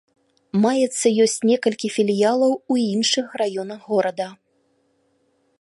Маецца 0.63 1.11
ёсць 1.25 1.37
некалькі 1.49 1.93
філіялаў 1.97 2.51
у 2.77 2.81
іншых 2.95 3.27
раёнах 3.43 3.79
горада. 3.95 4.27